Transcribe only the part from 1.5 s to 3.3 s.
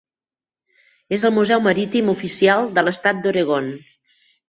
Marítim oficial de l'estat